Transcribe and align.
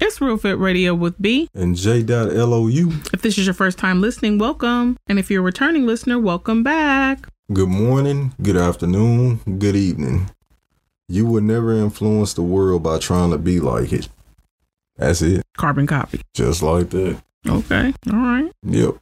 It's 0.00 0.20
Real 0.20 0.36
Fit 0.36 0.58
Radio 0.58 0.94
with 0.94 1.20
B 1.20 1.48
and 1.54 1.76
J. 1.76 2.02
Lou. 2.02 2.90
If 3.12 3.22
this 3.22 3.38
is 3.38 3.46
your 3.46 3.54
first 3.54 3.78
time 3.78 4.00
listening, 4.00 4.38
welcome. 4.38 4.96
And 5.06 5.18
if 5.18 5.30
you're 5.30 5.42
a 5.42 5.44
returning 5.44 5.86
listener, 5.86 6.18
welcome 6.18 6.62
back. 6.62 7.28
Good 7.52 7.68
morning, 7.68 8.34
good 8.42 8.56
afternoon, 8.56 9.40
good 9.58 9.76
evening. 9.76 10.30
You 11.08 11.24
will 11.24 11.42
never 11.42 11.72
influence 11.72 12.34
the 12.34 12.42
world 12.42 12.82
by 12.82 12.98
trying 12.98 13.30
to 13.30 13.38
be 13.38 13.60
like 13.60 13.92
it. 13.92 14.08
That's 14.98 15.22
it. 15.22 15.44
Carbon 15.56 15.86
copy. 15.86 16.20
Just 16.34 16.62
like 16.62 16.90
that. 16.90 17.22
Okay. 17.46 17.94
All 18.12 18.18
right. 18.18 18.52
Yep. 18.64 18.96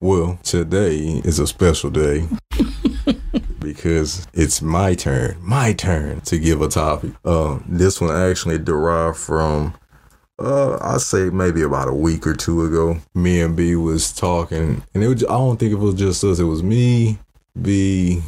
Well, 0.00 0.38
today 0.42 1.20
is 1.24 1.38
a 1.38 1.46
special 1.46 1.90
day 1.90 2.28
because 3.58 4.26
it's 4.32 4.62
my 4.62 4.94
turn, 4.94 5.36
my 5.40 5.72
turn 5.72 6.20
to 6.22 6.38
give 6.38 6.62
a 6.62 6.68
topic. 6.68 7.12
Uh, 7.24 7.58
this 7.66 8.00
one 8.00 8.14
actually 8.14 8.58
derived 8.58 9.18
from 9.18 9.74
uh, 10.38 10.78
I 10.80 10.98
say 10.98 11.30
maybe 11.30 11.62
about 11.62 11.88
a 11.88 11.94
week 11.94 12.26
or 12.26 12.34
two 12.34 12.64
ago, 12.64 12.98
me 13.14 13.40
and 13.40 13.56
B 13.56 13.76
was 13.76 14.12
talking, 14.12 14.82
and 14.92 15.04
it 15.04 15.08
was, 15.08 15.24
I 15.24 15.28
don't 15.28 15.58
think 15.58 15.72
it 15.72 15.76
was 15.76 15.94
just 15.94 16.24
us. 16.24 16.40
It 16.40 16.44
was 16.44 16.62
me, 16.62 17.18
B, 17.60 18.20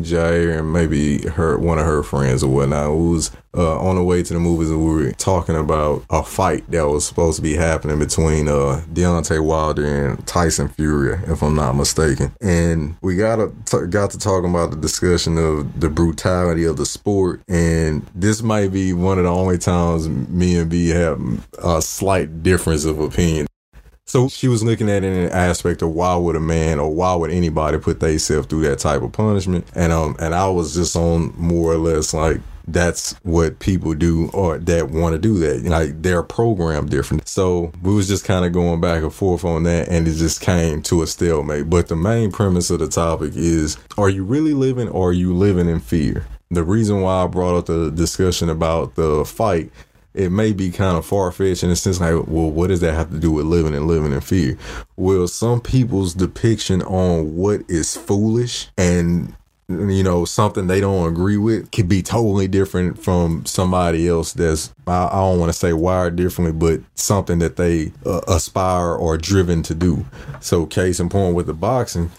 Jair, 0.00 0.58
and 0.58 0.72
maybe 0.72 1.22
her 1.28 1.56
one 1.56 1.78
of 1.78 1.86
her 1.86 2.02
friends 2.02 2.42
or 2.42 2.52
whatnot. 2.52 2.86
Who 2.86 3.12
was 3.12 3.30
uh, 3.56 3.78
on 3.78 3.94
the 3.94 4.02
way 4.02 4.24
to 4.24 4.32
the 4.32 4.40
movies, 4.40 4.70
and 4.70 4.84
we 4.84 5.04
were 5.04 5.12
talking 5.12 5.54
about 5.54 6.04
a 6.10 6.24
fight 6.24 6.68
that 6.72 6.88
was 6.88 7.06
supposed 7.06 7.36
to 7.36 7.42
be 7.42 7.54
happening 7.54 8.00
between 8.00 8.48
uh, 8.48 8.82
Deontay 8.92 9.44
Wilder 9.44 9.86
and 9.86 10.26
Tyson 10.26 10.68
Fury, 10.68 11.20
if 11.28 11.42
I'm 11.42 11.54
not 11.54 11.76
mistaken. 11.76 12.32
And 12.40 12.96
we 13.02 13.14
got 13.14 13.36
to 13.36 13.86
got 13.86 14.10
to 14.10 14.18
talking 14.18 14.50
about 14.50 14.72
the 14.72 14.76
discussion 14.76 15.38
of 15.38 15.80
the 15.80 15.88
brutality 15.88 16.64
of 16.64 16.76
the 16.76 16.86
sport, 16.86 17.40
and 17.48 18.04
this 18.16 18.42
might 18.42 18.72
be 18.72 18.92
one 18.92 19.18
of 19.18 19.24
the 19.24 19.30
only 19.30 19.58
times 19.58 20.08
me 20.08 20.56
and 20.56 20.68
B 20.68 20.88
have 20.88 21.20
a 21.62 21.80
slight 21.80 22.42
difference 22.42 22.84
of 22.84 22.98
opinion. 22.98 23.46
So 24.12 24.28
she 24.28 24.46
was 24.46 24.62
looking 24.62 24.90
at 24.90 25.04
it 25.04 25.06
in 25.06 25.24
an 25.24 25.32
aspect 25.32 25.80
of 25.80 25.88
why 25.88 26.14
would 26.16 26.36
a 26.36 26.40
man 26.40 26.78
or 26.78 26.94
why 26.94 27.14
would 27.14 27.30
anybody 27.30 27.78
put 27.78 27.98
themselves 27.98 28.46
through 28.46 28.60
that 28.64 28.78
type 28.78 29.00
of 29.00 29.12
punishment? 29.12 29.66
And 29.74 29.90
um 29.90 30.16
and 30.18 30.34
I 30.34 30.50
was 30.50 30.74
just 30.74 30.94
on 30.96 31.32
more 31.38 31.72
or 31.72 31.78
less 31.78 32.12
like 32.12 32.42
that's 32.68 33.14
what 33.22 33.58
people 33.58 33.94
do 33.94 34.28
or 34.34 34.58
that 34.58 34.90
want 34.90 35.14
to 35.14 35.18
do 35.18 35.38
that. 35.38 35.64
Like 35.64 36.02
they're 36.02 36.22
programmed 36.22 36.90
different. 36.90 37.26
So 37.26 37.72
we 37.80 37.94
was 37.94 38.06
just 38.06 38.26
kind 38.26 38.44
of 38.44 38.52
going 38.52 38.82
back 38.82 39.02
and 39.02 39.14
forth 39.14 39.46
on 39.46 39.62
that 39.62 39.88
and 39.88 40.06
it 40.06 40.16
just 40.16 40.42
came 40.42 40.82
to 40.82 41.00
a 41.00 41.06
stalemate. 41.06 41.70
But 41.70 41.88
the 41.88 41.96
main 41.96 42.32
premise 42.32 42.68
of 42.68 42.80
the 42.80 42.88
topic 42.88 43.32
is 43.34 43.78
are 43.96 44.10
you 44.10 44.24
really 44.24 44.52
living 44.52 44.90
or 44.90 45.08
are 45.08 45.14
you 45.14 45.32
living 45.32 45.70
in 45.70 45.80
fear? 45.80 46.26
The 46.50 46.64
reason 46.64 47.00
why 47.00 47.24
I 47.24 47.26
brought 47.28 47.56
up 47.56 47.64
the 47.64 47.90
discussion 47.90 48.50
about 48.50 48.94
the 48.94 49.24
fight 49.24 49.72
it 50.14 50.30
may 50.30 50.52
be 50.52 50.70
kind 50.70 50.96
of 50.96 51.06
far 51.06 51.32
fetched 51.32 51.64
in 51.64 51.70
a 51.70 51.76
sense 51.76 52.00
like, 52.00 52.12
well, 52.26 52.50
what 52.50 52.68
does 52.68 52.80
that 52.80 52.94
have 52.94 53.10
to 53.10 53.18
do 53.18 53.32
with 53.32 53.46
living 53.46 53.74
and 53.74 53.86
living 53.86 54.12
in 54.12 54.20
fear? 54.20 54.58
Well, 54.96 55.26
some 55.28 55.60
people's 55.60 56.14
depiction 56.14 56.82
on 56.82 57.36
what 57.36 57.62
is 57.68 57.96
foolish 57.96 58.68
and 58.76 59.34
you 59.68 60.02
know 60.02 60.24
something 60.24 60.66
they 60.66 60.80
don't 60.80 61.08
agree 61.08 61.36
with 61.36 61.70
could 61.70 61.88
be 61.88 62.02
totally 62.02 62.48
different 62.48 62.98
from 62.98 63.46
somebody 63.46 64.08
else 64.08 64.32
that's 64.32 64.74
I, 64.86 65.06
I 65.06 65.12
don't 65.12 65.38
want 65.38 65.50
to 65.50 65.58
say 65.58 65.72
wired 65.72 66.16
differently, 66.16 66.52
but 66.52 66.80
something 66.94 67.38
that 67.38 67.56
they 67.56 67.92
uh, 68.04 68.20
aspire 68.28 68.94
or 68.94 69.16
driven 69.16 69.62
to 69.64 69.74
do. 69.74 70.04
So, 70.40 70.66
case 70.66 71.00
in 71.00 71.08
point 71.08 71.34
with 71.34 71.46
the 71.46 71.54
boxing, 71.54 72.10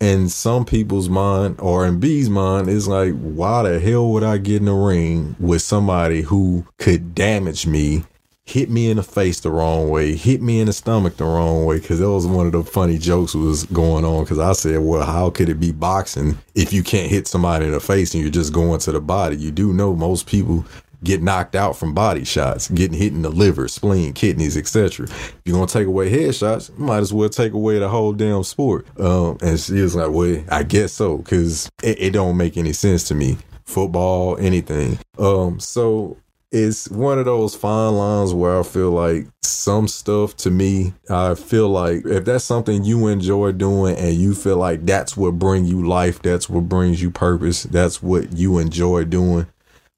in 0.00 0.28
some 0.28 0.64
people's 0.64 1.08
mind 1.08 1.56
or 1.58 1.86
in 1.86 1.98
B's 2.00 2.28
mind 2.28 2.68
is 2.68 2.86
like, 2.86 3.14
why 3.14 3.62
the 3.62 3.80
hell 3.80 4.10
would 4.12 4.22
I 4.22 4.38
get 4.38 4.62
in 4.62 4.68
a 4.68 4.74
ring 4.74 5.36
with 5.40 5.62
somebody 5.62 6.22
who 6.22 6.66
could 6.78 7.14
damage 7.14 7.66
me, 7.66 8.04
hit 8.44 8.70
me 8.70 8.90
in 8.90 8.98
the 8.98 9.02
face 9.02 9.40
the 9.40 9.50
wrong 9.50 9.88
way, 9.88 10.14
hit 10.14 10.42
me 10.42 10.60
in 10.60 10.66
the 10.66 10.72
stomach 10.72 11.16
the 11.16 11.24
wrong 11.24 11.64
way? 11.64 11.78
Because 11.80 12.00
that 12.00 12.10
was 12.10 12.26
one 12.26 12.46
of 12.46 12.52
the 12.52 12.62
funny 12.62 12.98
jokes 12.98 13.34
was 13.34 13.64
going 13.64 14.04
on. 14.04 14.24
Because 14.24 14.38
I 14.38 14.52
said, 14.52 14.80
well, 14.80 15.04
how 15.04 15.30
could 15.30 15.48
it 15.48 15.58
be 15.58 15.72
boxing 15.72 16.38
if 16.54 16.72
you 16.72 16.82
can't 16.82 17.10
hit 17.10 17.26
somebody 17.26 17.66
in 17.66 17.72
the 17.72 17.80
face 17.80 18.12
and 18.12 18.22
you're 18.22 18.30
just 18.30 18.52
going 18.52 18.80
to 18.80 18.92
the 18.92 19.00
body? 19.00 19.36
You 19.36 19.50
do 19.50 19.72
know 19.72 19.94
most 19.94 20.26
people 20.26 20.66
get 21.06 21.22
knocked 21.22 21.54
out 21.54 21.76
from 21.76 21.94
body 21.94 22.24
shots, 22.24 22.68
getting 22.68 22.98
hit 22.98 23.12
in 23.12 23.22
the 23.22 23.30
liver, 23.30 23.68
spleen, 23.68 24.12
kidneys, 24.12 24.56
etc. 24.56 25.06
If 25.06 25.36
you're 25.44 25.56
gonna 25.56 25.66
take 25.66 25.86
away 25.86 26.10
headshots, 26.10 26.76
you 26.76 26.84
might 26.84 26.98
as 26.98 27.12
well 27.12 27.28
take 27.28 27.52
away 27.52 27.78
the 27.78 27.88
whole 27.88 28.12
damn 28.12 28.42
sport. 28.42 28.86
Um, 29.00 29.38
and 29.40 29.58
she 29.58 29.80
was 29.80 29.94
like, 29.94 30.10
"Well, 30.10 30.42
I 30.50 30.64
guess 30.64 30.92
so," 30.92 31.18
because 31.18 31.70
it, 31.82 32.00
it 32.00 32.10
don't 32.10 32.36
make 32.36 32.56
any 32.56 32.72
sense 32.72 33.04
to 33.04 33.14
me. 33.14 33.38
Football, 33.64 34.36
anything. 34.38 34.98
Um, 35.18 35.58
so 35.58 36.18
it's 36.52 36.88
one 36.88 37.18
of 37.18 37.24
those 37.24 37.54
fine 37.54 37.94
lines 37.94 38.32
where 38.32 38.60
I 38.60 38.62
feel 38.62 38.90
like 38.90 39.26
some 39.42 39.88
stuff 39.88 40.36
to 40.38 40.50
me, 40.50 40.94
I 41.10 41.34
feel 41.34 41.68
like 41.68 42.06
if 42.06 42.24
that's 42.24 42.44
something 42.44 42.84
you 42.84 43.08
enjoy 43.08 43.52
doing 43.52 43.96
and 43.96 44.14
you 44.14 44.34
feel 44.34 44.56
like 44.56 44.86
that's 44.86 45.16
what 45.16 45.38
bring 45.38 45.64
you 45.64 45.86
life, 45.86 46.22
that's 46.22 46.48
what 46.48 46.68
brings 46.68 47.02
you 47.02 47.10
purpose, 47.10 47.64
that's 47.64 48.02
what 48.02 48.36
you 48.36 48.58
enjoy 48.58 49.04
doing, 49.04 49.46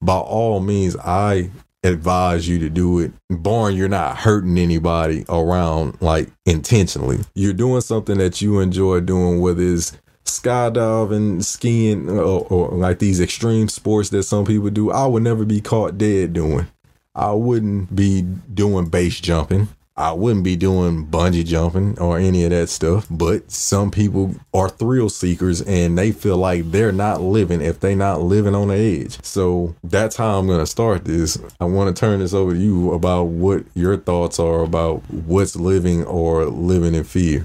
by 0.00 0.16
all 0.16 0.60
means, 0.60 0.97
I 0.97 1.50
advise 1.84 2.48
you 2.48 2.59
to 2.59 2.70
do 2.70 2.98
it, 2.98 3.12
barring 3.31 3.76
you're 3.76 3.88
not 3.88 4.16
hurting 4.19 4.59
anybody 4.59 5.25
around 5.28 6.00
like 6.00 6.28
intentionally. 6.47 7.20
You're 7.34 7.53
doing 7.53 7.81
something 7.81 8.19
that 8.19 8.41
you 8.41 8.60
enjoy 8.60 9.00
doing, 9.00 9.41
whether 9.41 9.62
it's 9.62 9.97
skydiving, 10.25 11.42
skiing, 11.42 12.09
or, 12.10 12.47
or 12.47 12.70
like 12.70 12.98
these 12.98 13.20
extreme 13.20 13.69
sports 13.69 14.10
that 14.10 14.25
some 14.25 14.44
people 14.44 14.70
do. 14.70 14.91
I 14.91 15.06
would 15.06 15.22
never 15.22 15.44
be 15.44 15.60
caught 15.60 15.98
dead 15.98 16.32
doing. 16.32 16.66
I 17.15 17.32
wouldn't 17.32 17.94
be 17.94 18.22
doing 18.22 18.88
base 18.88 19.20
jumping. 19.20 19.69
I 19.98 20.12
wouldn't 20.12 20.44
be 20.44 20.54
doing 20.54 21.06
bungee 21.09 21.44
jumping 21.44 21.98
or 21.98 22.19
any 22.19 22.44
of 22.44 22.50
that 22.50 22.69
stuff. 22.69 23.06
But 23.10 23.50
some 23.50 23.91
people 23.91 24.36
are 24.54 24.69
thrill 24.69 25.09
seekers 25.10 25.60
and 25.62 25.98
they 25.98 26.12
feel 26.12 26.36
like 26.36 26.70
they're 26.70 26.92
not 26.92 27.20
living 27.20 27.60
if 27.60 27.81
they're 27.81 27.97
not 27.97 28.22
living 28.22 28.54
on 28.54 28.69
the 28.69 28.76
edge. 28.76 29.22
So 29.25 29.75
that's 29.82 30.14
how 30.14 30.38
I'm 30.38 30.47
going 30.47 30.60
to 30.60 30.66
start 30.66 31.04
this. 31.04 31.36
I 31.60 31.64
want 31.64 31.94
to 31.94 31.98
turn 32.00 32.20
this 32.20 32.32
over 32.32 32.54
to 32.54 32.59
you 32.59 32.92
about 32.92 33.25
what 33.25 33.64
your 33.75 33.97
thoughts 33.97 34.38
are 34.38 34.62
about 34.62 34.98
what's 35.10 35.56
living 35.56 36.04
or 36.04 36.47
living 36.47 36.94
in 36.94 37.03
fear 37.03 37.44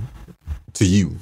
to 0.74 0.86
you. 0.86 1.18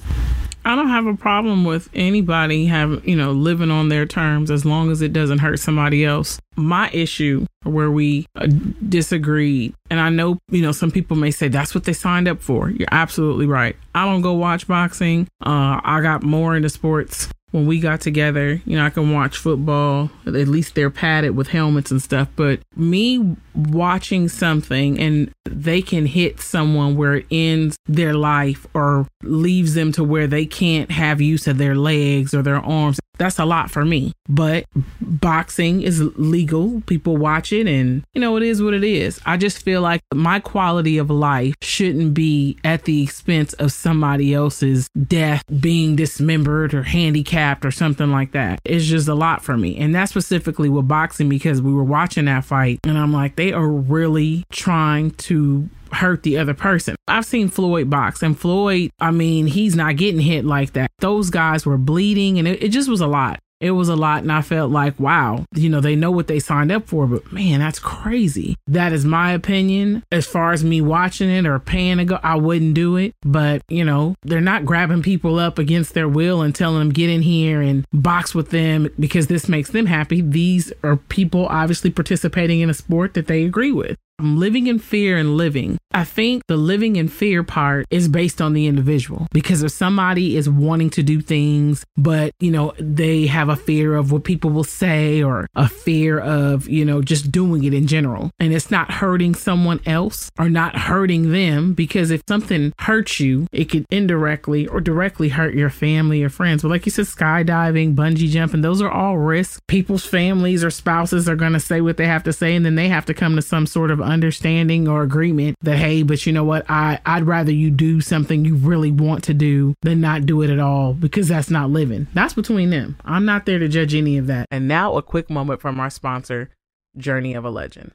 I 0.64 0.76
don't 0.76 0.90
have 0.90 1.08
a 1.08 1.16
problem 1.16 1.66
with 1.66 1.90
anybody 1.94 2.66
having, 2.66 3.08
you 3.08 3.16
know, 3.16 3.32
living 3.32 3.72
on 3.72 3.90
their 3.90 4.06
terms 4.06 4.52
as 4.52 4.66
long 4.66 4.92
as 4.92 5.02
it 5.02 5.12
doesn't 5.14 5.40
hurt 5.40 5.60
somebody 5.60 6.06
else. 6.06 6.40
My 6.56 6.90
issue 6.92 7.46
where 7.64 7.90
we 7.90 8.28
uh, 8.36 8.48
disagreed, 8.88 9.74
and 9.90 10.00
I 10.00 10.10
know, 10.10 10.38
you 10.50 10.62
know, 10.62 10.72
some 10.72 10.92
people 10.92 11.18
may 11.18 11.32
say 11.32 11.48
that's 11.48 11.74
what 11.74 11.86
they 11.86 11.94
signed 11.94 12.28
up 12.28 12.42
for. 12.42 12.70
You're 12.70 12.88
absolutely 12.92 13.48
right. 13.48 13.76
I 13.96 14.06
don't 14.06 14.22
go 14.22 14.34
watch 14.34 14.68
boxing. 14.68 15.28
Uh, 15.44 15.82
I 15.84 16.02
got 16.02 16.24
more 16.24 16.56
into 16.56 16.70
sports 16.70 17.30
when 17.52 17.66
we 17.66 17.80
got 17.80 18.02
together, 18.02 18.62
you 18.66 18.78
know, 18.78 18.86
I 18.86 18.90
can 18.90 19.12
watch 19.12 19.38
football. 19.38 20.10
At 20.26 20.34
least 20.34 20.76
they're 20.76 20.90
padded 20.90 21.36
with 21.36 21.50
helmets 21.50 21.92
and 21.92 22.02
stuff. 22.02 22.30
But 22.36 22.62
me 22.76 23.36
watching 23.54 24.30
something 24.30 25.00
and 25.00 25.32
they 25.46 25.82
can 25.82 26.06
hit 26.06 26.40
someone 26.40 26.96
where 26.96 27.16
it 27.16 27.26
ends 27.30 27.78
their 27.88 28.14
life 28.14 28.66
or 28.74 29.08
leaves 29.24 29.74
them 29.74 29.92
to 29.94 30.04
where 30.04 30.28
they 30.28 30.46
can't 30.46 30.92
have 30.92 31.22
use 31.22 31.48
of 31.48 31.58
their 31.58 31.76
legs 31.76 32.34
or 32.34 32.42
their 32.42 32.58
arms 32.58 33.00
that's 33.22 33.38
a 33.38 33.46
lot 33.46 33.70
for 33.70 33.86
me. 33.86 34.14
But 34.28 34.66
boxing 35.00 35.84
is 35.84 36.02
legal. 36.16 36.82
People 36.88 37.18
watch 37.18 37.54
it 37.54 37.68
and, 37.68 38.04
you 38.14 38.22
know, 38.22 38.36
it 38.36 38.42
is 38.42 38.64
what 38.64 38.74
it 38.74 38.84
is. 38.84 39.22
I 39.28 39.38
just 39.38 39.62
feel 39.64 39.82
like 39.82 40.02
my 40.12 40.40
quality 40.40 40.98
of 40.98 41.12
life 41.12 41.54
shouldn't 41.62 42.16
be 42.16 42.58
at 42.64 42.86
the 42.86 43.04
expense 43.04 43.54
of 43.54 43.72
somebody 43.72 44.34
else's 44.34 44.90
death, 45.08 45.44
being 45.60 45.96
dismembered 45.96 46.74
or 46.74 46.82
handicapped 46.82 47.64
or 47.64 47.70
something 47.70 48.10
like 48.10 48.32
that. 48.32 48.60
It's 48.66 48.86
just 48.86 49.08
a 49.08 49.14
lot 49.14 49.44
for 49.44 49.56
me. 49.56 49.78
And 49.78 49.94
that's 49.94 50.10
specifically 50.10 50.70
with 50.70 50.88
boxing 50.88 51.30
because 51.30 51.62
we 51.62 51.72
were 51.72 51.84
watching 51.84 52.26
that 52.26 52.44
fight 52.44 52.80
and 52.84 52.98
I'm 52.98 53.14
like, 53.14 53.36
they 53.36 53.54
are 53.54 53.68
really 53.68 54.46
trying 54.52 55.12
to 55.12 55.70
hurt 56.02 56.24
the 56.24 56.38
other 56.38 56.54
person. 56.54 56.96
I've 57.08 57.26
seen 57.26 57.48
Floyd 57.48 57.90
box, 57.90 58.22
and 58.22 58.38
Floyd, 58.38 58.92
I 59.00 59.12
mean, 59.12 59.48
he's 59.48 59.76
not 59.76 59.96
getting 59.96 60.22
hit 60.22 60.44
like 60.44 60.74
that. 60.74 60.92
Those 61.00 61.30
guys 61.30 61.66
were 61.66 61.78
bleeding, 61.78 62.40
and 62.40 62.48
it, 62.48 62.62
it 62.62 62.70
just 62.70 62.90
was 62.90 63.02
a 63.02 63.08
lot. 63.08 63.40
It 63.60 63.72
was 63.72 63.90
a 63.90 63.96
lot, 63.96 64.24
and 64.24 64.32
I 64.32 64.42
felt 64.42 64.72
like, 64.72 65.00
wow, 65.00 65.46
you 65.54 65.70
know, 65.70 65.82
they 65.82 65.96
know 65.96 66.10
what 66.10 66.26
they 66.26 66.40
signed 66.40 66.72
up 66.72 66.88
for, 66.88 67.06
but 67.06 67.32
man, 67.32 67.60
that's 67.60 67.78
crazy. 67.78 68.56
That 68.66 68.92
is 68.92 69.06
my 69.06 69.34
opinion. 69.34 70.04
As 70.12 70.26
far 70.26 70.52
as 70.52 70.64
me 70.64 70.82
watching 70.82 71.30
it 71.30 71.46
or 71.46 71.60
paying 71.60 72.00
to 72.00 72.06
go, 72.06 72.20
I 72.24 72.38
wouldn't 72.38 72.74
do 72.74 72.98
it. 72.98 73.14
But, 73.22 73.62
you 73.70 73.86
know, 73.86 74.16
they're 74.24 74.42
not 74.42 74.66
grabbing 74.66 75.04
people 75.04 75.38
up 75.38 75.60
against 75.60 75.94
their 75.94 76.10
will 76.10 76.42
and 76.42 76.56
telling 76.56 76.80
them, 76.80 76.90
get 76.90 77.12
in 77.12 77.22
here 77.22 77.62
and 77.62 77.86
box 77.94 78.34
with 78.34 78.50
them 78.50 78.90
because 79.00 79.28
this 79.28 79.48
makes 79.48 79.70
them 79.70 79.86
happy. 79.86 80.22
These 80.22 80.74
are 80.84 80.96
people 80.96 81.46
obviously 81.46 81.92
participating 81.92 82.62
in 82.62 82.70
a 82.72 82.74
sport 82.74 83.14
that 83.14 83.28
they 83.28 83.44
agree 83.44 83.72
with. 83.72 83.96
Living 84.24 84.68
in 84.68 84.80
fear 84.80 85.18
and 85.18 85.38
living. 85.38 85.78
I 85.94 86.04
think 86.04 86.48
the 86.48 86.58
living 86.58 86.96
in 86.96 87.08
fear 87.08 87.44
part 87.44 87.86
is 87.90 88.08
based 88.08 88.42
on 88.42 88.54
the 88.54 88.68
individual 88.68 89.28
because 89.32 89.64
if 89.64 89.72
somebody 89.72 90.38
is 90.38 90.50
wanting 90.50 90.90
to 90.92 91.04
do 91.04 91.22
things, 91.22 91.86
but 91.98 92.34
you 92.40 92.52
know, 92.52 92.74
they 92.80 93.28
have 93.28 93.50
a 93.50 93.56
fear 93.56 93.96
of 93.96 94.12
what 94.12 94.24
people 94.24 94.50
will 94.50 94.64
say 94.64 95.22
or 95.22 95.48
a 95.56 95.68
fear 95.68 96.20
of, 96.20 96.70
you 96.70 96.86
know, 96.86 97.02
just 97.02 97.32
doing 97.32 97.64
it 97.64 97.74
in 97.74 97.88
general 97.88 98.32
and 98.40 98.54
it's 98.54 98.72
not 98.72 98.92
hurting 98.92 99.36
someone 99.36 99.80
else 99.86 100.32
or 100.40 100.50
not 100.50 100.76
hurting 100.76 101.32
them 101.32 101.74
because 101.74 102.12
if 102.12 102.22
something 102.28 102.74
hurts 102.80 103.20
you, 103.20 103.48
it 103.52 103.66
could 103.66 103.86
indirectly 103.90 104.68
or 104.68 104.80
directly 104.80 105.30
hurt 105.30 105.54
your 105.54 105.70
family 105.70 106.24
or 106.24 106.30
friends. 106.30 106.62
But 106.62 106.70
like 106.70 106.86
you 106.86 106.92
said, 106.92 107.06
skydiving, 107.06 107.96
bungee 107.96 108.30
jumping, 108.30 108.62
those 108.62 108.82
are 108.82 108.92
all 108.92 109.18
risks. 109.18 109.60
People's 109.68 110.06
families 110.06 110.64
or 110.64 110.70
spouses 110.70 111.28
are 111.28 111.36
going 111.36 111.54
to 111.54 111.60
say 111.60 111.82
what 111.82 111.98
they 111.98 112.08
have 112.08 112.24
to 112.24 112.34
say 112.34 112.56
and 112.56 112.66
then 112.66 112.76
they 112.76 112.88
have 112.88 113.06
to 113.06 113.14
come 113.14 113.36
to 113.36 113.42
some 113.42 113.66
sort 113.66 113.92
of 113.92 114.00
understanding 114.12 114.88
or 114.88 115.02
agreement 115.02 115.58
that 115.62 115.78
hey, 115.78 116.04
but 116.04 116.26
you 116.26 116.34
know 116.34 116.44
what? 116.44 116.70
I 116.70 117.00
I'd 117.06 117.24
rather 117.24 117.52
you 117.52 117.72
do 117.72 118.02
something 118.02 118.46
you 118.46 118.56
really 118.56 118.92
want 118.92 119.24
to 119.26 119.34
do 119.34 119.74
than 119.82 120.02
not 120.02 120.26
do 120.26 120.42
it 120.42 120.50
at 120.50 120.60
all 120.60 120.94
because 120.94 121.28
that's 121.28 121.50
not 121.50 121.70
living. 121.70 122.08
That's 122.14 122.34
between 122.34 122.70
them. 122.70 122.98
I'm 123.04 123.26
not 123.26 123.46
there 123.46 123.60
to 123.60 123.68
judge 123.68 123.96
any 123.96 124.18
of 124.18 124.28
that. 124.28 124.48
And 124.52 124.68
now 124.68 124.96
a 124.98 125.02
quick 125.02 125.30
moment 125.30 125.62
from 125.62 125.80
our 125.80 125.90
sponsor, 125.90 126.50
Journey 126.98 127.34
of 127.34 127.46
a 127.46 127.50
Legend. 127.50 127.94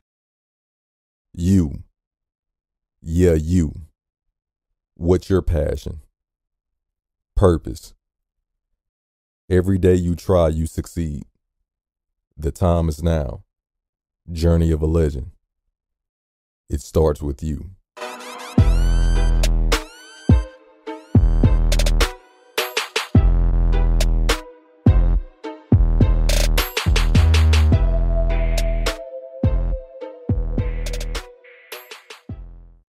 You. 1.33 1.83
Yeah, 3.03 3.35
you. 3.35 3.75
What's 4.97 5.29
your 5.29 5.43
passion? 5.43 6.01
Purpose. 7.37 7.93
Every 9.49 9.79
day 9.79 9.95
you 9.95 10.17
try, 10.17 10.49
you 10.49 10.67
succeed. 10.67 11.25
The 12.37 12.51
time 12.51 12.89
is 12.89 13.03
now. 13.03 13.45
Journey 14.33 14.73
of 14.73 14.83
a 14.83 14.87
Legend. 14.87 15.31
It 16.69 16.81
starts 16.81 17.23
with 17.23 17.45
you. 17.45 17.71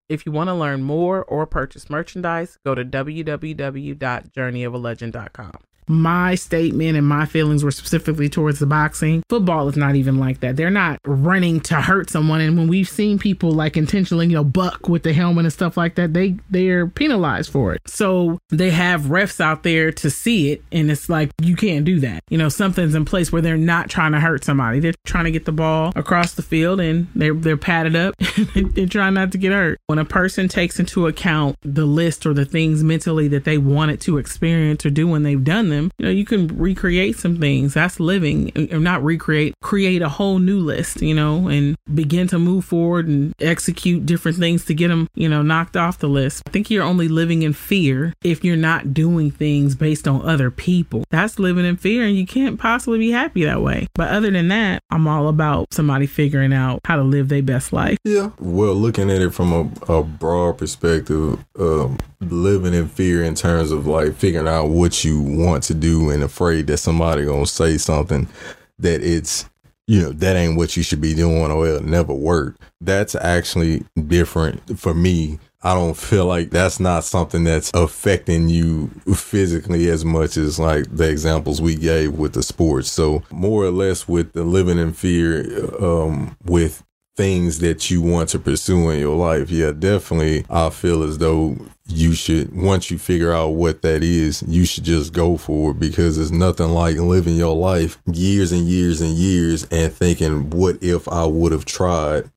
If 0.10 0.26
you 0.26 0.32
want 0.32 0.48
to 0.48 0.56
learn 0.56 0.84
more 0.84 1.26
or 1.26 1.46
purchase 1.46 1.90
merchandise, 1.90 2.58
go 2.64 2.74
to 2.74 2.84
www.journeyofalegend.com 2.84 5.60
my 5.88 6.36
statement 6.36 6.98
and 6.98 7.08
my 7.08 7.26
feelings 7.26 7.64
were 7.64 7.72
specifically 7.72 8.30
towards 8.30 8.60
the 8.60 8.66
boxing. 8.66 9.24
Football 9.30 9.68
is 9.70 9.78
not 9.78 9.96
even 9.96 10.18
like 10.18 10.42
that. 10.42 10.56
They're 10.56 10.70
not 10.70 11.00
running 11.06 11.62
to 11.62 11.76
hurt 11.76 12.10
someone. 12.10 12.42
And 12.42 12.58
when 12.58 12.68
we've 12.68 12.90
seen 12.90 13.20
people 13.20 13.52
like 13.52 13.78
intentionally, 13.78 14.28
you 14.28 14.34
know, 14.34 14.44
buck 14.44 14.90
with 14.90 15.04
the 15.04 15.14
helmet 15.14 15.46
and 15.46 15.54
stuff 15.54 15.78
like 15.78 15.96
that, 15.96 16.14
they 16.14 16.36
they're 16.50 16.88
penalized 16.88 17.52
for 17.52 17.74
it. 17.74 17.82
So 17.86 18.40
they 18.50 18.72
have 18.72 19.04
refs 19.04 19.40
out 19.40 19.64
there 19.64 19.92
to 19.94 20.10
see 20.10 20.52
it, 20.52 20.64
and 20.72 20.92
it's 20.92 21.10
like 21.10 21.32
you 21.42 21.56
can't 21.56 21.86
do 21.86 22.00
that. 22.02 22.24
You 22.30 22.38
know, 22.38 22.50
something's 22.50 22.96
in 22.96 23.06
place 23.06 23.32
where 23.32 23.42
they're 23.42 23.58
not 23.58 23.90
trying 23.90 24.12
to 24.12 24.20
hurt 24.20 24.44
somebody. 24.44 24.80
They're 24.80 24.94
trying 25.06 25.26
to 25.26 25.32
get 25.32 25.46
the 25.46 25.52
ball 25.52 25.94
across 25.96 26.34
the 26.34 26.42
field, 26.42 26.80
and 26.80 27.08
they're 27.16 27.34
they're 27.34 27.58
padded 27.58 27.96
up. 27.96 28.16
they're 28.56 28.88
trying 28.88 29.14
not 29.14 29.32
to 29.32 29.38
get 29.38 29.52
hurt. 29.52 29.80
When 29.88 30.00
a 30.00 30.06
person 30.06 30.48
takes 30.48 30.80
into 30.80 31.08
account 31.08 31.58
the 31.62 31.86
list 31.86 32.26
or 32.26 32.34
the 32.34 32.46
things 32.46 32.84
mentally 32.84 33.28
that 33.30 33.46
they 33.46 33.58
wanted 33.58 34.02
to 34.02 34.18
experience 34.18 34.86
or 34.86 34.90
do 34.90 35.08
when 35.08 35.24
they've 35.24 35.44
done 35.44 35.70
them 35.70 35.77
them, 35.78 35.92
you 35.98 36.06
know, 36.06 36.12
you 36.12 36.26
can 36.26 36.48
recreate 36.48 37.18
some 37.18 37.40
things. 37.40 37.74
That's 37.74 38.00
living, 38.00 38.52
or 38.72 38.80
not 38.80 39.04
recreate, 39.04 39.56
create 39.62 40.02
a 40.02 40.10
whole 40.10 40.40
new 40.40 40.60
list, 40.60 41.02
you 41.02 41.14
know, 41.14 41.48
and 41.48 41.76
begin 41.94 42.28
to 42.28 42.40
move 42.40 42.66
forward 42.66 43.08
and 43.08 43.34
execute 43.40 44.06
different 44.06 44.38
things 44.38 44.66
to 44.66 44.74
get 44.74 44.90
them, 44.90 45.08
you 45.16 45.30
know, 45.30 45.42
knocked 45.42 45.78
off 45.78 46.00
the 46.00 46.08
list. 46.08 46.44
I 46.48 46.50
think 46.50 46.70
you're 46.70 46.84
only 46.84 47.08
living 47.08 47.44
in 47.44 47.54
fear 47.54 48.14
if 48.24 48.44
you're 48.44 48.56
not 48.56 48.94
doing 48.94 49.32
things 49.32 49.76
based 49.76 50.08
on 50.08 50.28
other 50.28 50.52
people. 50.52 51.04
That's 51.10 51.40
living 51.40 51.66
in 51.66 51.78
fear, 51.78 52.04
and 52.04 52.18
you 52.18 52.26
can't 52.26 52.60
possibly 52.60 53.00
be 53.00 53.12
happy 53.12 53.46
that 53.46 53.62
way. 53.62 53.88
But 53.94 54.10
other 54.10 54.32
than 54.32 54.48
that, 54.50 54.84
I'm 54.90 55.08
all 55.08 55.28
about 55.28 55.74
somebody 55.74 56.08
figuring 56.08 56.54
out 56.54 56.82
how 56.86 56.96
to 56.96 57.04
live 57.04 57.30
their 57.30 57.44
best 57.44 57.72
life. 57.74 57.98
Yeah. 58.04 58.32
Well, 58.40 58.74
looking 58.74 59.10
at 59.10 59.22
it 59.22 59.34
from 59.34 59.54
a, 59.54 59.94
a 59.94 60.04
broad 60.04 60.58
perspective, 60.58 61.44
um, 61.60 61.98
living 62.20 62.74
in 62.74 62.88
fear 62.88 63.24
in 63.24 63.36
terms 63.36 63.72
of 63.72 63.86
like 63.86 64.16
figuring 64.16 64.48
out 64.48 64.68
what 64.68 65.04
you 65.04 65.22
want 65.22 65.64
to 65.68 65.74
do 65.74 66.10
and 66.10 66.24
afraid 66.24 66.68
that 66.68 66.78
somebody 66.78 67.26
gonna 67.26 67.46
say 67.46 67.78
something 67.78 68.28
that 68.80 69.02
it's 69.02 69.48
you 69.88 70.02
know 70.02 70.12
that 70.12 70.36
ain't 70.36 70.58
what 70.58 70.76
you 70.76 70.84
should 70.84 71.02
be 71.02 71.14
doing 71.14 71.52
or 71.52 71.68
it'll 71.68 71.84
never 71.88 72.14
work. 72.14 72.58
That's 72.82 73.16
actually 73.16 73.86
different 74.08 74.80
for 74.80 74.94
me. 74.94 75.40
I 75.64 75.74
don't 75.74 75.98
feel 75.98 76.26
like 76.26 76.52
that's 76.52 76.80
not 76.80 77.04
something 77.04 77.44
that's 77.44 77.72
affecting 77.74 78.48
you 78.48 78.90
physically 79.16 79.90
as 79.90 80.06
much 80.06 80.38
as 80.38 80.60
like 80.60 80.86
the 80.96 81.10
examples 81.10 81.62
we 81.62 81.76
gave 81.76 82.14
with 82.14 82.34
the 82.34 82.44
sports. 82.44 82.92
So 82.92 83.24
more 83.32 83.64
or 83.64 83.72
less 83.72 84.08
with 84.08 84.34
the 84.34 84.44
living 84.44 84.78
in 84.78 84.94
fear 84.94 85.74
um, 85.84 86.38
with 86.44 86.84
things 87.18 87.60
that 87.60 87.90
you 87.90 88.00
want 88.02 88.30
to 88.30 88.38
pursue 88.38 88.92
in 88.92 89.00
your 89.00 89.18
life 89.18 89.50
yeah 89.50 89.72
definitely 89.72 90.46
i 90.52 90.70
feel 90.70 91.02
as 91.02 91.18
though 91.18 91.58
you 91.90 92.14
should 92.14 92.54
once 92.56 92.92
you 92.92 92.98
figure 92.98 93.32
out 93.32 93.50
what 93.50 93.82
that 93.82 94.04
is 94.04 94.44
you 94.48 94.66
should 94.66 94.84
just 94.84 95.14
go 95.14 95.38
for 95.38 95.72
it 95.72 95.80
because 95.80 96.18
it's 96.18 96.32
nothing 96.32 96.70
like 96.70 96.98
living 96.98 97.36
your 97.36 97.56
life 97.56 97.98
years 98.12 98.52
and 98.52 98.68
years 98.68 99.02
and 99.02 99.14
years 99.14 99.66
and 99.72 99.94
thinking 99.94 100.50
what 100.50 100.82
if 100.84 101.08
i 101.08 101.26
would 101.26 101.52
have 101.52 101.66
tried 101.66 102.30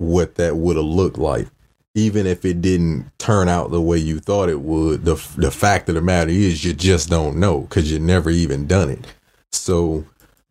what 0.00 0.36
that 0.36 0.56
would 0.56 0.76
have 0.76 0.86
looked 0.86 1.18
like? 1.18 1.46
Even 1.94 2.26
if 2.26 2.44
it 2.44 2.62
didn't 2.62 3.10
turn 3.18 3.48
out 3.48 3.70
the 3.70 3.80
way 3.80 3.98
you 3.98 4.18
thought 4.18 4.48
it 4.48 4.60
would 4.60 5.04
the 5.04 5.14
the 5.36 5.50
fact 5.50 5.88
of 5.88 5.94
the 5.94 6.00
matter 6.00 6.30
is 6.30 6.64
you 6.64 6.72
just 6.72 7.10
don't 7.10 7.38
know 7.38 7.66
cuz 7.68 7.92
you 7.92 7.98
never 7.98 8.30
even 8.30 8.66
done 8.66 8.90
it. 8.90 9.04
So 9.52 10.04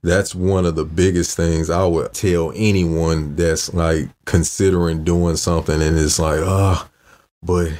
that's 0.04 0.36
one 0.36 0.66
of 0.66 0.76
the 0.76 0.86
biggest 0.86 1.36
things 1.36 1.70
I 1.70 1.86
would 1.86 2.14
tell 2.14 2.52
anyone 2.56 3.36
that's 3.36 3.74
like 3.74 4.10
considering 4.26 5.04
doing 5.04 5.38
something 5.38 5.82
and 5.82 5.98
it's 5.98 6.20
like, 6.20 6.42
oh, 6.44 6.88
but 7.42 7.72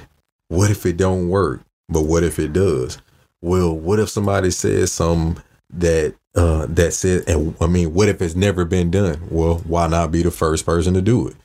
what 0.50 0.70
if 0.70 0.86
it 0.86 0.98
don't 0.98 1.30
work? 1.30 1.62
But 1.88 2.02
what 2.02 2.24
if 2.24 2.38
it 2.38 2.54
does? 2.54 3.00
Well, 3.42 3.74
what 3.76 4.00
if 4.00 4.10
somebody 4.10 4.52
says 4.52 4.92
something 4.92 5.42
that 5.72 6.16
uh 6.36 6.66
that 6.70 6.94
says 6.94 7.26
and 7.26 7.56
I 7.62 7.68
mean, 7.68 7.94
what 7.94 8.10
if 8.10 8.22
it's 8.22 8.36
never 8.36 8.66
been 8.66 8.92
done? 8.92 9.28
Well, 9.30 9.60
why 9.60 9.88
not 9.88 10.12
be 10.12 10.22
the 10.24 10.32
first 10.32 10.66
person 10.66 10.94
to 10.96 11.02
do 11.02 11.30
it? 11.30 11.36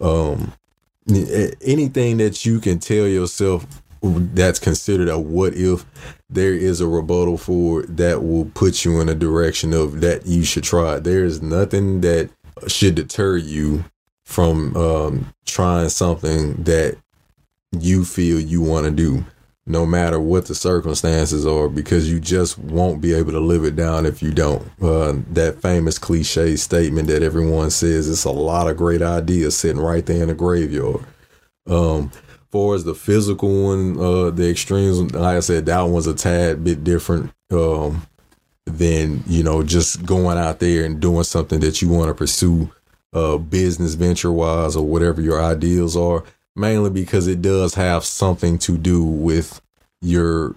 Um 0.00 0.52
anything 1.60 2.18
that 2.18 2.44
you 2.46 2.60
can 2.60 2.78
tell 2.78 3.06
yourself 3.06 3.66
that's 4.02 4.58
considered 4.58 5.08
a 5.08 5.18
what 5.18 5.54
if 5.54 5.84
there 6.30 6.54
is 6.54 6.80
a 6.80 6.86
rebuttal 6.86 7.36
for 7.36 7.82
that 7.82 8.22
will 8.22 8.46
put 8.54 8.84
you 8.84 9.00
in 9.00 9.08
a 9.08 9.14
direction 9.14 9.74
of 9.74 10.00
that 10.00 10.24
you 10.24 10.42
should 10.42 10.64
try 10.64 10.98
there 10.98 11.24
is 11.24 11.42
nothing 11.42 12.00
that 12.00 12.30
should 12.66 12.94
deter 12.94 13.36
you 13.36 13.84
from 14.24 14.74
um, 14.76 15.34
trying 15.44 15.88
something 15.88 16.54
that 16.62 16.96
you 17.72 18.04
feel 18.04 18.40
you 18.40 18.60
want 18.60 18.84
to 18.84 18.90
do, 18.90 19.24
no 19.66 19.86
matter 19.86 20.18
what 20.18 20.46
the 20.46 20.54
circumstances 20.54 21.46
are, 21.46 21.68
because 21.68 22.10
you 22.10 22.20
just 22.20 22.58
won't 22.58 23.00
be 23.00 23.12
able 23.14 23.32
to 23.32 23.40
live 23.40 23.64
it 23.64 23.76
down 23.76 24.06
if 24.06 24.22
you 24.22 24.32
don't. 24.32 24.62
Uh, 24.82 25.14
that 25.30 25.60
famous 25.62 25.98
cliche 25.98 26.56
statement 26.56 27.08
that 27.08 27.22
everyone 27.22 27.70
says 27.70 28.08
it's 28.08 28.24
a 28.24 28.30
lot 28.30 28.68
of 28.68 28.76
great 28.76 29.02
ideas 29.02 29.56
sitting 29.56 29.80
right 29.80 30.06
there 30.06 30.22
in 30.22 30.28
the 30.28 30.34
graveyard. 30.34 31.04
Um, 31.68 32.10
far 32.50 32.74
as 32.74 32.84
the 32.84 32.94
physical 32.94 33.66
one, 33.66 33.98
uh, 33.98 34.30
the 34.30 34.50
extremes, 34.50 35.00
like 35.14 35.36
I 35.36 35.40
said, 35.40 35.66
that 35.66 35.82
one's 35.82 36.06
a 36.06 36.14
tad 36.14 36.64
bit 36.64 36.82
different. 36.82 37.32
Um, 37.50 38.06
than 38.66 39.22
you 39.26 39.42
know 39.42 39.62
just 39.62 40.04
going 40.04 40.38
out 40.38 40.60
there 40.60 40.84
and 40.84 41.00
doing 41.00 41.24
something 41.24 41.60
that 41.60 41.82
you 41.82 41.88
want 41.88 42.08
to 42.08 42.14
pursue 42.14 42.70
uh 43.12 43.36
business 43.36 43.94
venture 43.94 44.30
wise 44.30 44.76
or 44.76 44.86
whatever 44.86 45.20
your 45.20 45.42
ideals 45.42 45.96
are 45.96 46.22
mainly 46.56 46.90
because 46.90 47.26
it 47.26 47.42
does 47.42 47.74
have 47.74 48.04
something 48.04 48.58
to 48.58 48.76
do 48.76 49.04
with 49.04 49.60
your 50.00 50.56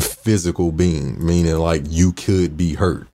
physical 0.00 0.72
being, 0.72 1.24
meaning 1.24 1.56
like 1.56 1.82
you 1.86 2.12
could 2.12 2.56
be 2.56 2.74
hurt. 2.74 3.06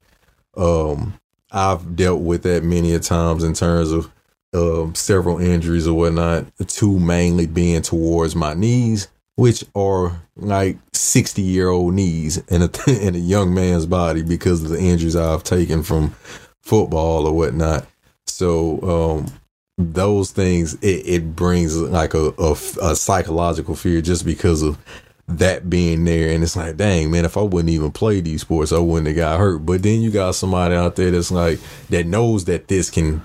Um, 0.56 1.14
I've 1.50 1.96
dealt 1.96 2.22
with 2.22 2.42
that 2.42 2.64
many 2.64 2.92
a 2.94 2.98
times 2.98 3.44
in 3.44 3.54
terms 3.54 3.92
of 3.92 4.10
um, 4.54 4.94
several 4.94 5.38
injuries 5.38 5.86
or 5.86 5.96
whatnot. 5.96 6.46
Two 6.66 6.98
mainly 6.98 7.46
being 7.46 7.82
towards 7.82 8.34
my 8.34 8.54
knees, 8.54 9.08
which 9.36 9.64
are 9.74 10.20
like 10.36 10.78
sixty 10.92 11.42
year 11.42 11.68
old 11.68 11.94
knees 11.94 12.38
in 12.48 12.62
a 12.62 12.70
in 12.88 13.14
a 13.14 13.18
young 13.18 13.54
man's 13.54 13.86
body 13.86 14.22
because 14.22 14.62
of 14.62 14.70
the 14.70 14.78
injuries 14.78 15.16
I've 15.16 15.44
taken 15.44 15.82
from 15.82 16.14
football 16.62 17.26
or 17.26 17.32
whatnot. 17.32 17.86
So 18.26 18.80
um, 18.82 19.32
those 19.78 20.30
things 20.30 20.74
it, 20.82 21.06
it 21.06 21.36
brings 21.36 21.76
like 21.76 22.14
a, 22.14 22.32
a, 22.38 22.52
a 22.82 22.96
psychological 22.96 23.74
fear 23.74 24.00
just 24.00 24.24
because 24.24 24.62
of 24.62 24.78
that 25.28 25.68
being 25.68 26.04
there 26.04 26.32
and 26.32 26.42
it's 26.42 26.56
like 26.56 26.76
dang 26.76 27.10
man 27.10 27.24
if 27.24 27.36
i 27.36 27.42
wouldn't 27.42 27.68
even 27.68 27.90
play 27.90 28.20
these 28.20 28.42
sports 28.42 28.72
i 28.72 28.78
wouldn't 28.78 29.08
have 29.08 29.16
got 29.16 29.38
hurt 29.38 29.58
but 29.58 29.82
then 29.82 30.00
you 30.00 30.10
got 30.10 30.34
somebody 30.34 30.74
out 30.74 30.96
there 30.96 31.10
that's 31.10 31.32
like 31.32 31.58
that 31.90 32.06
knows 32.06 32.44
that 32.44 32.68
this 32.68 32.88
can 32.88 33.20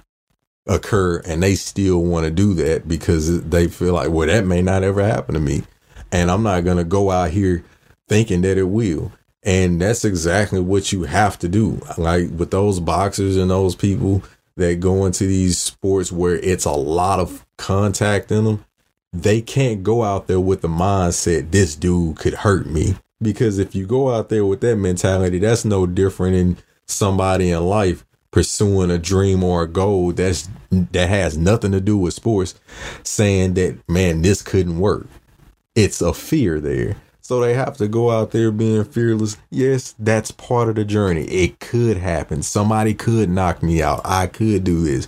occur 0.67 1.19
and 1.25 1.41
they 1.41 1.55
still 1.55 2.03
want 2.03 2.25
to 2.25 2.31
do 2.31 2.53
that 2.53 2.87
because 2.87 3.43
they 3.43 3.67
feel 3.67 3.93
like, 3.93 4.09
well, 4.09 4.27
that 4.27 4.45
may 4.45 4.61
not 4.61 4.83
ever 4.83 5.03
happen 5.03 5.33
to 5.33 5.39
me. 5.41 5.63
And 6.11 6.29
I'm 6.29 6.43
not 6.43 6.63
going 6.63 6.77
to 6.77 6.83
go 6.83 7.09
out 7.09 7.31
here 7.31 7.63
thinking 8.07 8.41
that 8.41 8.57
it 8.57 8.63
will. 8.65 9.11
And 9.43 9.81
that's 9.81 10.05
exactly 10.05 10.59
what 10.59 10.91
you 10.91 11.03
have 11.03 11.39
to 11.39 11.47
do. 11.47 11.81
Like 11.97 12.29
with 12.31 12.51
those 12.51 12.79
boxers 12.79 13.37
and 13.37 13.49
those 13.49 13.75
people 13.75 14.23
that 14.55 14.79
go 14.79 15.05
into 15.05 15.25
these 15.25 15.57
sports 15.57 16.11
where 16.11 16.35
it's 16.35 16.65
a 16.65 16.71
lot 16.71 17.19
of 17.19 17.45
contact 17.57 18.31
in 18.31 18.45
them, 18.45 18.65
they 19.13 19.41
can't 19.41 19.83
go 19.83 20.03
out 20.03 20.27
there 20.27 20.39
with 20.39 20.61
the 20.61 20.67
mindset, 20.67 21.51
this 21.51 21.75
dude 21.75 22.17
could 22.17 22.33
hurt 22.33 22.67
me. 22.67 22.95
Because 23.21 23.59
if 23.59 23.75
you 23.75 23.85
go 23.85 24.13
out 24.13 24.29
there 24.29 24.45
with 24.45 24.61
that 24.61 24.77
mentality, 24.77 25.39
that's 25.39 25.63
no 25.63 25.85
different 25.85 26.35
than 26.35 26.63
somebody 26.87 27.51
in 27.51 27.63
life 27.63 28.05
pursuing 28.31 28.89
a 28.89 28.97
dream 28.97 29.43
or 29.43 29.63
a 29.63 29.67
goal 29.67 30.13
that's 30.13 30.49
that 30.69 31.09
has 31.09 31.37
nothing 31.37 31.73
to 31.73 31.81
do 31.81 31.97
with 31.97 32.13
sports 32.13 32.55
saying 33.03 33.53
that 33.53 33.77
man 33.89 34.21
this 34.21 34.41
couldn't 34.41 34.79
work 34.79 35.05
it's 35.75 36.01
a 36.01 36.13
fear 36.13 36.59
there 36.59 36.95
so 37.31 37.39
they 37.39 37.53
have 37.53 37.77
to 37.77 37.87
go 37.87 38.11
out 38.11 38.31
there 38.31 38.51
being 38.51 38.83
fearless. 38.83 39.37
Yes 39.49 39.95
that's 39.97 40.31
part 40.31 40.67
of 40.67 40.75
the 40.75 40.83
journey. 40.83 41.23
It 41.27 41.61
could 41.61 41.95
happen. 41.95 42.43
Somebody 42.43 42.93
could 42.93 43.29
knock 43.29 43.63
me 43.63 43.81
out. 43.81 44.01
I 44.03 44.27
could 44.27 44.65
do 44.65 44.83
this. 44.83 45.07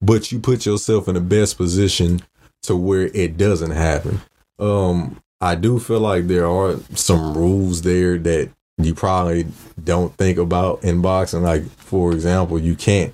But 0.00 0.32
you 0.32 0.38
put 0.38 0.64
yourself 0.64 1.08
in 1.08 1.14
the 1.14 1.20
best 1.20 1.58
position 1.58 2.22
to 2.62 2.74
where 2.74 3.08
it 3.08 3.36
doesn't 3.36 3.72
happen. 3.72 4.22
Um 4.58 5.20
i 5.42 5.54
do 5.54 5.78
feel 5.78 6.00
like 6.00 6.26
there 6.26 6.48
are 6.48 6.76
some 6.94 7.36
rules 7.36 7.82
there 7.82 8.16
that 8.16 8.48
you 8.78 8.94
probably 8.94 9.46
don't 9.84 10.14
think 10.16 10.38
about 10.38 10.82
in 10.82 11.02
boxing. 11.02 11.42
Like 11.42 11.68
for 11.68 12.12
example, 12.12 12.58
you 12.58 12.76
can't 12.76 13.12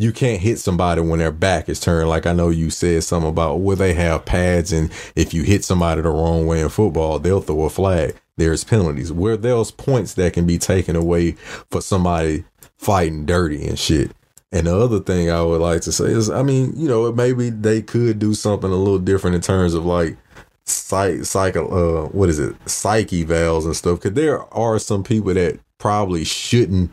you 0.00 0.12
can't 0.12 0.40
hit 0.40 0.58
somebody 0.58 1.02
when 1.02 1.18
their 1.18 1.30
back 1.30 1.68
is 1.68 1.78
turned. 1.78 2.08
Like 2.08 2.24
I 2.24 2.32
know 2.32 2.48
you 2.48 2.70
said 2.70 3.04
something 3.04 3.28
about 3.28 3.60
where 3.60 3.76
they 3.76 3.92
have 3.92 4.24
pads, 4.24 4.72
and 4.72 4.90
if 5.14 5.34
you 5.34 5.42
hit 5.42 5.62
somebody 5.62 6.00
the 6.00 6.08
wrong 6.08 6.46
way 6.46 6.62
in 6.62 6.70
football, 6.70 7.18
they'll 7.18 7.42
throw 7.42 7.64
a 7.64 7.70
flag. 7.70 8.16
There's 8.38 8.64
penalties. 8.64 9.12
Where 9.12 9.36
there's 9.36 9.70
points 9.70 10.14
that 10.14 10.32
can 10.32 10.46
be 10.46 10.56
taken 10.56 10.96
away 10.96 11.32
for 11.70 11.82
somebody 11.82 12.44
fighting 12.78 13.26
dirty 13.26 13.66
and 13.68 13.78
shit. 13.78 14.12
And 14.50 14.66
the 14.66 14.74
other 14.74 15.00
thing 15.00 15.30
I 15.30 15.42
would 15.42 15.60
like 15.60 15.82
to 15.82 15.92
say 15.92 16.06
is, 16.06 16.30
I 16.30 16.42
mean, 16.42 16.72
you 16.76 16.88
know, 16.88 17.12
maybe 17.12 17.50
they 17.50 17.82
could 17.82 18.18
do 18.18 18.32
something 18.32 18.70
a 18.70 18.74
little 18.74 18.98
different 18.98 19.36
in 19.36 19.42
terms 19.42 19.74
of 19.74 19.84
like 19.84 20.16
psych, 20.64 21.26
psych 21.26 21.56
uh, 21.56 22.06
what 22.06 22.30
is 22.30 22.38
it, 22.38 22.56
psych 22.64 23.08
evals 23.08 23.66
and 23.66 23.76
stuff. 23.76 24.00
Because 24.00 24.14
there 24.14 24.42
are 24.54 24.78
some 24.78 25.04
people 25.04 25.34
that 25.34 25.60
probably 25.76 26.24
shouldn't 26.24 26.90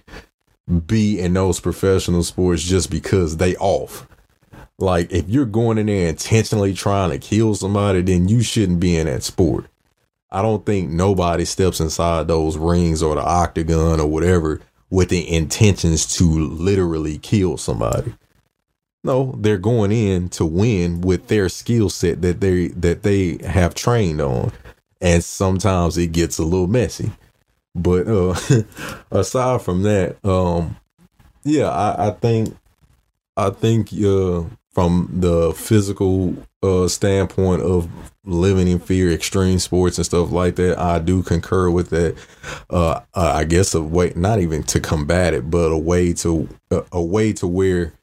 be 0.86 1.20
in 1.20 1.34
those 1.34 1.60
professional 1.60 2.24
sports 2.24 2.64
just 2.64 2.92
because 2.92 3.38
they 3.38 3.56
off. 3.58 4.08
Like 4.80 5.12
if 5.12 5.28
you're 5.30 5.46
going 5.46 5.78
in 5.78 5.88
there 5.88 6.10
intentionally 6.10 6.74
trying 6.74 7.12
to 7.12 7.20
kill 7.20 7.56
somebody, 7.56 8.02
then 8.02 8.28
you 8.28 8.42
shouldn't 8.42 8.80
be 8.80 8.96
in 8.96 9.08
that 9.08 9.24
sport. 9.24 9.66
I 10.30 10.42
don't 10.42 10.66
think 10.66 10.90
nobody 10.90 11.46
steps 11.46 11.80
inside 11.80 12.28
those 12.28 12.58
rings 12.58 13.02
or 13.02 13.16
the 13.16 13.22
octagon 13.22 14.00
or 14.00 14.08
whatever 14.08 14.62
with 14.90 15.10
the 15.10 15.34
intentions 15.34 16.06
to 16.18 16.24
literally 16.24 17.18
kill 17.18 17.58
somebody. 17.58 18.14
No, 19.04 19.36
they're 19.38 19.58
going 19.58 19.92
in 19.92 20.30
to 20.30 20.46
win 20.46 21.02
with 21.02 21.28
their 21.28 21.50
skill 21.50 21.90
set 21.90 22.22
that 22.24 22.42
they 22.42 22.68
that 22.70 23.04
they 23.04 23.38
have 23.46 23.74
trained 23.74 24.20
on. 24.20 24.52
And 25.00 25.24
sometimes 25.24 25.98
it 25.98 26.12
gets 26.12 26.40
a 26.40 26.44
little 26.44 26.68
messy. 26.68 27.12
But 27.78 28.08
uh 28.08 28.36
aside 29.12 29.62
from 29.62 29.84
that, 29.84 30.24
um 30.26 30.78
yeah, 31.44 31.70
I, 31.70 32.08
I 32.08 32.12
think 32.12 32.56
I 33.36 33.50
think 33.52 33.94
uh 33.94 34.44
from 34.72 35.10
the 35.12 35.54
physical 35.56 36.36
uh 36.64 36.88
standpoint 36.88 37.62
of 37.62 37.90
living 38.26 38.68
in 38.68 38.80
fear, 38.80 39.12
extreme 39.12 39.58
sports 39.58 39.98
and 39.98 40.06
stuff 40.06 40.32
like 40.32 40.56
that, 40.58 40.78
I 40.78 41.00
do 41.00 41.24
concur 41.24 41.70
with 41.70 41.90
that. 41.92 42.16
Uh, 42.70 43.00
I 43.14 43.46
guess 43.46 43.74
a 43.74 43.82
way, 43.82 44.12
not 44.16 44.40
even 44.40 44.64
to 44.64 44.80
combat 44.80 45.34
it, 45.34 45.50
but 45.50 45.72
a 45.72 45.78
way 45.78 46.14
to 46.14 46.50
a 46.92 47.02
way 47.02 47.32
to 47.34 47.48
where 47.48 47.94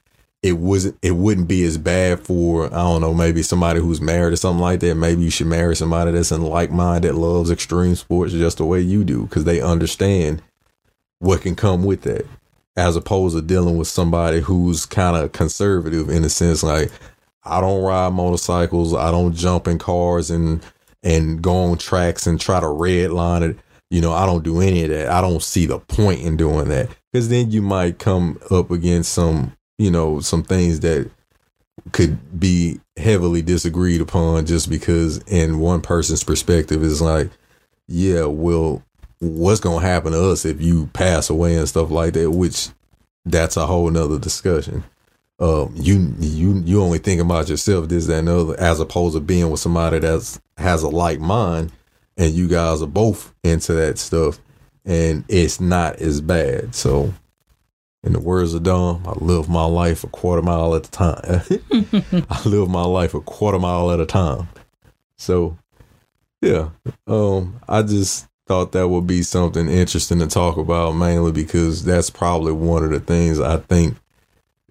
it 0.44 0.58
wasn't 0.58 0.98
it 1.00 1.12
wouldn't 1.12 1.48
be 1.48 1.64
as 1.64 1.78
bad 1.78 2.20
for 2.20 2.66
I 2.66 2.76
don't 2.76 3.00
know 3.00 3.14
maybe 3.14 3.42
somebody 3.42 3.80
who's 3.80 4.02
married 4.02 4.34
or 4.34 4.36
something 4.36 4.60
like 4.60 4.80
that. 4.80 4.94
Maybe 4.94 5.22
you 5.22 5.30
should 5.30 5.46
marry 5.46 5.74
somebody 5.74 6.12
that's 6.12 6.30
in 6.30 6.42
like 6.42 6.70
mind 6.70 7.04
that 7.04 7.14
loves 7.14 7.50
extreme 7.50 7.94
sports 7.94 8.34
just 8.34 8.58
the 8.58 8.66
way 8.66 8.82
you 8.82 9.04
do 9.04 9.22
because 9.22 9.44
they 9.44 9.62
understand 9.62 10.42
what 11.18 11.40
can 11.40 11.56
come 11.56 11.82
with 11.82 12.02
that, 12.02 12.26
as 12.76 12.94
opposed 12.94 13.34
to 13.34 13.40
dealing 13.40 13.78
with 13.78 13.88
somebody 13.88 14.40
who's 14.40 14.84
kind 14.84 15.16
of 15.16 15.32
conservative 15.32 16.10
in 16.10 16.22
a 16.24 16.28
sense 16.28 16.62
like 16.62 16.90
I 17.42 17.62
don't 17.62 17.82
ride 17.82 18.12
motorcycles, 18.12 18.92
I 18.92 19.10
don't 19.10 19.34
jump 19.34 19.66
in 19.66 19.78
cars 19.78 20.30
and 20.30 20.62
and 21.02 21.40
go 21.40 21.54
on 21.54 21.78
tracks 21.78 22.26
and 22.26 22.38
try 22.38 22.60
to 22.60 22.66
redline 22.66 23.48
it. 23.48 23.56
You 23.88 24.02
know, 24.02 24.12
I 24.12 24.26
don't 24.26 24.44
do 24.44 24.60
any 24.60 24.84
of 24.84 24.90
that. 24.90 25.08
I 25.08 25.22
don't 25.22 25.42
see 25.42 25.64
the 25.64 25.78
point 25.78 26.20
in 26.20 26.36
doing 26.36 26.68
that 26.68 26.90
because 27.10 27.30
then 27.30 27.50
you 27.50 27.62
might 27.62 27.98
come 27.98 28.38
up 28.50 28.70
against 28.70 29.10
some 29.10 29.56
you 29.78 29.90
know, 29.90 30.20
some 30.20 30.42
things 30.42 30.80
that 30.80 31.10
could 31.92 32.38
be 32.38 32.80
heavily 32.96 33.42
disagreed 33.42 34.00
upon 34.00 34.46
just 34.46 34.68
because 34.68 35.18
in 35.24 35.58
one 35.58 35.80
person's 35.80 36.24
perspective 36.24 36.82
is 36.82 37.02
like, 37.02 37.30
yeah, 37.88 38.24
well, 38.24 38.82
what's 39.18 39.60
gonna 39.60 39.84
happen 39.84 40.12
to 40.12 40.30
us 40.30 40.44
if 40.44 40.60
you 40.60 40.86
pass 40.88 41.30
away 41.30 41.56
and 41.56 41.68
stuff 41.68 41.90
like 41.90 42.14
that, 42.14 42.30
which 42.30 42.68
that's 43.24 43.56
a 43.56 43.66
whole 43.66 43.90
nother 43.90 44.18
discussion. 44.18 44.84
Um, 45.40 45.72
you 45.74 46.14
you 46.20 46.62
you 46.64 46.82
only 46.82 46.98
think 46.98 47.20
about 47.20 47.48
yourself, 47.48 47.88
this, 47.88 48.06
that, 48.06 48.20
and 48.20 48.28
other, 48.28 48.58
as 48.58 48.78
opposed 48.78 49.16
to 49.16 49.20
being 49.20 49.50
with 49.50 49.60
somebody 49.60 49.98
that's 49.98 50.40
has 50.56 50.82
a 50.84 50.88
like 50.88 51.18
mind 51.18 51.72
and 52.16 52.32
you 52.32 52.46
guys 52.46 52.80
are 52.82 52.86
both 52.86 53.34
into 53.42 53.72
that 53.74 53.98
stuff 53.98 54.38
and 54.84 55.24
it's 55.28 55.60
not 55.60 55.96
as 55.96 56.20
bad. 56.20 56.74
So 56.74 57.12
in 58.04 58.12
the 58.12 58.20
words 58.20 58.52
of 58.54 58.62
Dom, 58.62 59.02
I 59.06 59.12
live 59.16 59.48
my 59.48 59.64
life 59.64 60.04
a 60.04 60.08
quarter 60.08 60.42
mile 60.42 60.74
at 60.74 60.86
a 60.86 60.90
time. 60.90 61.22
I 62.30 62.42
live 62.44 62.68
my 62.68 62.84
life 62.84 63.14
a 63.14 63.20
quarter 63.20 63.58
mile 63.58 63.90
at 63.90 64.00
a 64.00 64.06
time. 64.06 64.48
So, 65.16 65.56
yeah, 66.42 66.68
um, 67.06 67.60
I 67.66 67.82
just 67.82 68.26
thought 68.46 68.72
that 68.72 68.88
would 68.88 69.06
be 69.06 69.22
something 69.22 69.68
interesting 69.68 70.18
to 70.18 70.26
talk 70.26 70.58
about, 70.58 70.92
mainly 70.92 71.32
because 71.32 71.84
that's 71.84 72.10
probably 72.10 72.52
one 72.52 72.84
of 72.84 72.90
the 72.90 73.00
things 73.00 73.40
I 73.40 73.56
think 73.56 73.96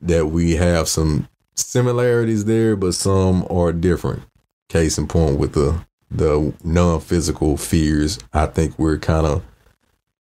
that 0.01 0.27
we 0.27 0.55
have 0.55 0.87
some 0.87 1.27
similarities 1.55 2.45
there, 2.45 2.75
but 2.75 2.93
some 2.93 3.47
are 3.49 3.73
different. 3.73 4.21
Case 4.69 4.97
in 4.97 5.07
point 5.07 5.39
with 5.39 5.53
the 5.53 5.79
the 6.11 6.53
non 6.63 6.99
physical 6.99 7.57
fears, 7.57 8.19
I 8.31 8.45
think 8.45 8.77
we're 8.77 8.99
kind 8.99 9.25
of 9.25 9.43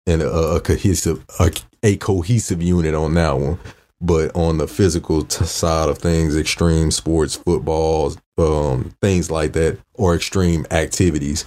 in 0.06 0.22
a, 0.22 0.26
a 0.26 0.60
cohesive 0.60 1.24
a, 1.38 1.52
a 1.82 1.96
cohesive 1.96 2.62
unit 2.62 2.94
on 2.94 3.14
that 3.14 3.38
one. 3.38 3.58
But 4.00 4.34
on 4.34 4.58
the 4.58 4.66
physical 4.66 5.24
t- 5.24 5.44
side 5.44 5.88
of 5.88 5.98
things, 5.98 6.36
extreme 6.36 6.90
sports, 6.90 7.36
footballs, 7.36 8.18
um, 8.36 8.92
things 9.00 9.30
like 9.30 9.52
that, 9.52 9.78
or 9.94 10.16
extreme 10.16 10.66
activities, 10.72 11.44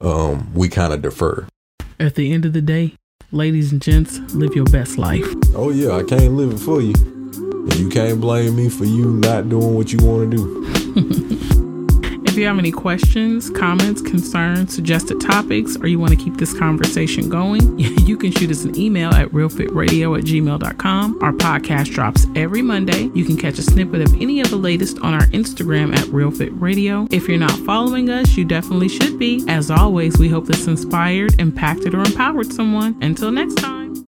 um, 0.00 0.50
we 0.54 0.70
kind 0.70 0.94
of 0.94 1.02
defer. 1.02 1.46
At 1.98 2.14
the 2.14 2.32
end 2.32 2.46
of 2.46 2.54
the 2.54 2.62
day, 2.62 2.94
ladies 3.32 3.70
and 3.70 3.82
gents, 3.82 4.18
live 4.34 4.54
your 4.54 4.64
best 4.64 4.96
life. 4.96 5.26
Oh 5.54 5.70
yeah, 5.70 5.90
I 5.92 6.02
can't 6.02 6.32
live 6.32 6.52
it 6.52 6.58
for 6.58 6.80
you, 6.80 6.94
and 6.94 7.74
you 7.74 7.90
can't 7.90 8.18
blame 8.18 8.56
me 8.56 8.70
for 8.70 8.86
you 8.86 9.12
not 9.12 9.50
doing 9.50 9.74
what 9.74 9.92
you 9.92 9.98
want 10.02 10.30
to 10.30 10.36
do. 10.38 11.56
If 12.30 12.38
you 12.38 12.46
have 12.46 12.60
any 12.60 12.70
questions, 12.70 13.50
comments, 13.50 14.00
concerns, 14.00 14.72
suggested 14.72 15.20
topics, 15.20 15.76
or 15.78 15.88
you 15.88 15.98
want 15.98 16.12
to 16.12 16.16
keep 16.16 16.36
this 16.36 16.56
conversation 16.56 17.28
going, 17.28 17.76
you 17.80 18.16
can 18.16 18.30
shoot 18.30 18.52
us 18.52 18.64
an 18.64 18.78
email 18.78 19.10
at 19.10 19.30
realfitradio 19.30 20.16
at 20.16 20.24
gmail.com. 20.24 21.18
Our 21.24 21.32
podcast 21.32 21.90
drops 21.90 22.28
every 22.36 22.62
Monday. 22.62 23.10
You 23.16 23.24
can 23.24 23.36
catch 23.36 23.58
a 23.58 23.62
snippet 23.62 24.02
of 24.02 24.14
any 24.22 24.40
of 24.40 24.48
the 24.48 24.56
latest 24.56 25.00
on 25.00 25.12
our 25.12 25.26
Instagram 25.32 25.92
at 25.92 26.04
realfitradio. 26.04 27.12
If 27.12 27.26
you're 27.26 27.36
not 27.36 27.58
following 27.66 28.10
us, 28.10 28.36
you 28.36 28.44
definitely 28.44 28.90
should 28.90 29.18
be. 29.18 29.44
As 29.48 29.68
always, 29.68 30.16
we 30.16 30.28
hope 30.28 30.46
this 30.46 30.68
inspired, 30.68 31.34
impacted, 31.40 31.94
or 31.94 32.04
empowered 32.04 32.52
someone. 32.52 32.96
Until 33.02 33.32
next 33.32 33.54
time. 33.56 33.79